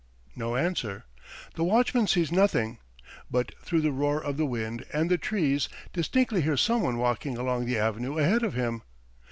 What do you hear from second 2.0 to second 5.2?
sees nothing, but through the roar of the wind and the